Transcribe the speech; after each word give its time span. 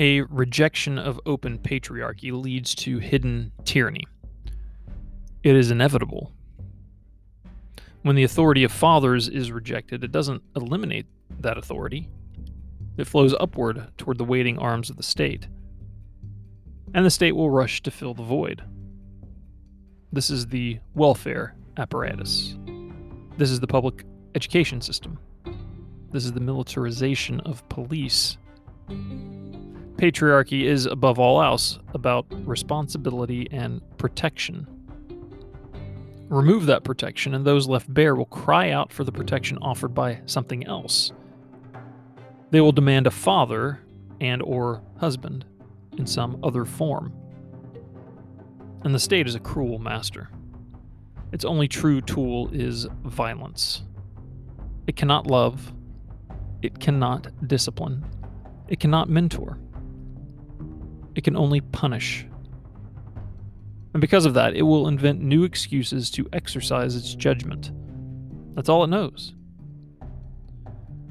A 0.00 0.22
rejection 0.22 0.98
of 0.98 1.20
open 1.26 1.58
patriarchy 1.58 2.32
leads 2.32 2.74
to 2.76 3.00
hidden 3.00 3.52
tyranny. 3.66 4.06
It 5.42 5.54
is 5.54 5.70
inevitable. 5.70 6.32
When 8.00 8.16
the 8.16 8.24
authority 8.24 8.64
of 8.64 8.72
fathers 8.72 9.28
is 9.28 9.52
rejected, 9.52 10.02
it 10.02 10.10
doesn't 10.10 10.42
eliminate 10.56 11.04
that 11.40 11.58
authority. 11.58 12.08
It 12.96 13.08
flows 13.08 13.34
upward 13.38 13.88
toward 13.98 14.16
the 14.16 14.24
waiting 14.24 14.58
arms 14.58 14.88
of 14.88 14.96
the 14.96 15.02
state. 15.02 15.48
And 16.94 17.04
the 17.04 17.10
state 17.10 17.36
will 17.36 17.50
rush 17.50 17.82
to 17.82 17.90
fill 17.90 18.14
the 18.14 18.22
void. 18.22 18.62
This 20.14 20.30
is 20.30 20.46
the 20.46 20.80
welfare 20.94 21.54
apparatus. 21.76 22.56
This 23.36 23.50
is 23.50 23.60
the 23.60 23.66
public 23.66 24.06
education 24.34 24.80
system. 24.80 25.18
This 26.10 26.24
is 26.24 26.32
the 26.32 26.40
militarization 26.40 27.40
of 27.40 27.68
police. 27.68 28.38
Patriarchy 29.96 30.64
is, 30.64 30.86
above 30.86 31.18
all 31.18 31.42
else, 31.42 31.78
about 31.92 32.26
responsibility 32.46 33.46
and 33.50 33.82
protection. 33.98 34.66
Remove 36.30 36.66
that 36.66 36.84
protection, 36.84 37.34
and 37.34 37.44
those 37.44 37.68
left 37.68 37.92
bare 37.92 38.14
will 38.14 38.24
cry 38.24 38.70
out 38.70 38.92
for 38.92 39.04
the 39.04 39.12
protection 39.12 39.58
offered 39.58 39.92
by 39.92 40.20
something 40.26 40.66
else. 40.66 41.12
They 42.50 42.60
will 42.60 42.72
demand 42.72 43.06
a 43.06 43.10
father 43.10 43.80
and 44.20 44.40
or 44.42 44.82
husband 44.98 45.44
in 45.98 46.06
some 46.06 46.38
other 46.42 46.64
form. 46.64 47.12
And 48.84 48.94
the 48.94 48.98
state 48.98 49.26
is 49.26 49.34
a 49.34 49.40
cruel 49.40 49.78
master. 49.78 50.30
Its 51.32 51.44
only 51.44 51.68
true 51.68 52.00
tool 52.00 52.48
is 52.52 52.86
violence. 53.04 53.82
It 54.86 54.96
cannot 54.96 55.26
love, 55.26 55.72
it 56.62 56.80
cannot 56.80 57.28
discipline, 57.46 58.04
it 58.70 58.80
cannot 58.80 59.10
mentor. 59.10 59.58
It 61.14 61.24
can 61.24 61.36
only 61.36 61.60
punish. 61.60 62.26
And 63.92 64.00
because 64.00 64.24
of 64.24 64.34
that, 64.34 64.54
it 64.54 64.62
will 64.62 64.86
invent 64.86 65.20
new 65.20 65.42
excuses 65.42 66.10
to 66.12 66.28
exercise 66.32 66.94
its 66.94 67.14
judgment. 67.14 67.72
That's 68.54 68.68
all 68.68 68.84
it 68.84 68.86
knows. 68.86 69.34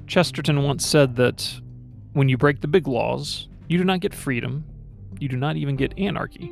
Chesterton 0.08 0.64
once 0.64 0.86
said 0.86 1.18
that 1.18 1.62
when 2.14 2.30
you 2.30 2.38
break 2.38 2.62
the 2.62 2.68
big 2.68 2.88
laws, 2.88 3.50
you 3.68 3.78
do 3.78 3.84
not 3.84 4.00
get 4.00 4.14
freedom, 4.14 4.64
you 5.20 5.28
do 5.28 5.38
not 5.38 5.58
even 5.58 5.76
get 5.76 5.98
anarchy. 6.00 6.52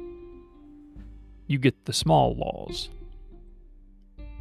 You 1.47 1.57
get 1.57 1.85
the 1.85 1.93
small 1.93 2.35
laws. 2.35 2.89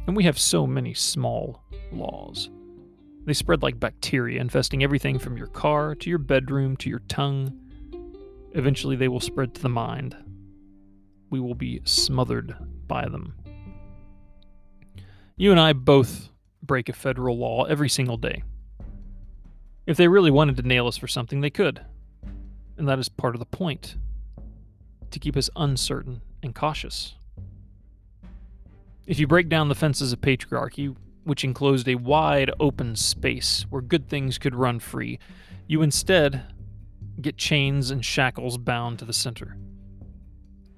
And 0.05 0.15
we 0.15 0.25
have 0.25 0.37
so 0.37 0.67
many 0.67 0.93
small 0.93 1.63
laws. 1.91 2.49
They 3.27 3.33
spread 3.33 3.61
like 3.61 3.77
bacteria, 3.77 4.39
infesting 4.39 4.83
everything 4.83 5.19
from 5.19 5.35
your 5.35 5.47
car 5.47 5.95
to 5.95 6.09
your 6.09 6.17
bedroom 6.17 6.77
to 6.77 6.89
your 6.89 7.01
tongue. 7.09 7.59
Eventually, 8.53 8.95
they 8.95 9.09
will 9.09 9.19
spread 9.19 9.53
to 9.53 9.61
the 9.61 9.67
mind. 9.67 10.15
We 11.29 11.41
will 11.41 11.53
be 11.53 11.81
smothered 11.83 12.55
by 12.87 13.09
them. 13.09 13.35
You 15.35 15.51
and 15.51 15.59
I 15.59 15.73
both 15.73 16.29
break 16.63 16.87
a 16.87 16.93
federal 16.93 17.37
law 17.37 17.65
every 17.65 17.89
single 17.89 18.15
day. 18.15 18.43
If 19.85 19.97
they 19.97 20.07
really 20.07 20.31
wanted 20.31 20.55
to 20.55 20.63
nail 20.63 20.87
us 20.87 20.95
for 20.95 21.09
something, 21.09 21.41
they 21.41 21.49
could. 21.49 21.81
And 22.77 22.87
that 22.87 22.97
is 22.97 23.09
part 23.09 23.35
of 23.35 23.39
the 23.39 23.45
point 23.45 23.97
to 25.11 25.19
keep 25.19 25.35
us 25.35 25.49
uncertain 25.57 26.21
and 26.41 26.55
cautious. 26.55 27.15
If 29.05 29.19
you 29.19 29.27
break 29.27 29.49
down 29.49 29.67
the 29.67 29.75
fences 29.75 30.13
of 30.13 30.21
patriarchy, 30.21 30.95
which 31.27 31.43
enclosed 31.43 31.87
a 31.89 31.95
wide 31.95 32.49
open 32.59 32.95
space 32.95 33.65
where 33.69 33.81
good 33.81 34.07
things 34.07 34.37
could 34.37 34.55
run 34.55 34.79
free, 34.79 35.19
you 35.67 35.81
instead 35.81 36.41
get 37.19 37.35
chains 37.35 37.91
and 37.91 38.05
shackles 38.05 38.57
bound 38.57 38.97
to 38.97 39.05
the 39.05 39.13
center. 39.13 39.57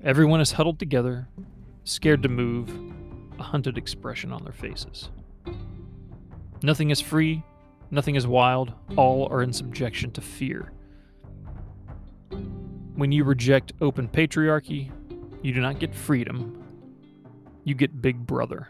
Everyone 0.03 0.41
is 0.41 0.53
huddled 0.53 0.79
together, 0.79 1.27
scared 1.83 2.23
to 2.23 2.29
move, 2.29 2.69
a 3.37 3.43
hunted 3.43 3.77
expression 3.77 4.31
on 4.31 4.43
their 4.43 4.53
faces. 4.53 5.09
Nothing 6.63 6.89
is 6.89 6.99
free, 6.99 7.43
nothing 7.91 8.15
is 8.15 8.25
wild, 8.25 8.73
all 8.97 9.27
are 9.31 9.43
in 9.43 9.53
subjection 9.53 10.11
to 10.11 10.21
fear. 10.21 10.71
When 12.95 13.11
you 13.11 13.23
reject 13.23 13.73
open 13.81 14.07
patriarchy, 14.07 14.91
you 15.43 15.53
do 15.53 15.61
not 15.61 15.79
get 15.79 15.93
freedom, 15.93 16.63
you 17.65 17.75
get 17.75 18.01
Big 18.01 18.25
Brother. 18.25 18.69